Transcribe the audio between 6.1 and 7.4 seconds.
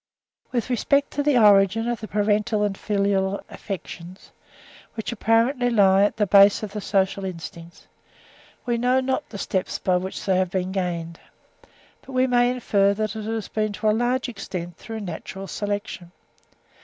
the base of the social